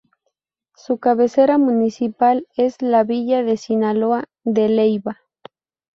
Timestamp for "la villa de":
2.81-3.55